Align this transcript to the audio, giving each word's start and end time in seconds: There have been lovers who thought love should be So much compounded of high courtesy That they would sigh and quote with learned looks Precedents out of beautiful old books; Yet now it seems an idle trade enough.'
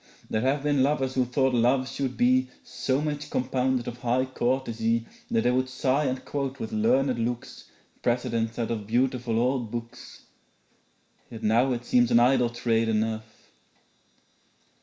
There 0.31 0.41
have 0.41 0.63
been 0.63 0.81
lovers 0.81 1.13
who 1.13 1.25
thought 1.25 1.53
love 1.53 1.87
should 1.87 2.17
be 2.17 2.49
So 2.63 3.01
much 3.01 3.29
compounded 3.29 3.87
of 3.87 3.99
high 3.99 4.25
courtesy 4.25 5.05
That 5.29 5.41
they 5.43 5.51
would 5.51 5.69
sigh 5.69 6.05
and 6.05 6.25
quote 6.25 6.59
with 6.59 6.71
learned 6.71 7.19
looks 7.19 7.65
Precedents 8.01 8.57
out 8.57 8.71
of 8.71 8.87
beautiful 8.87 9.37
old 9.37 9.69
books; 9.69 10.23
Yet 11.29 11.43
now 11.43 11.71
it 11.73 11.85
seems 11.85 12.09
an 12.09 12.19
idle 12.19 12.49
trade 12.49 12.89
enough.' 12.89 13.51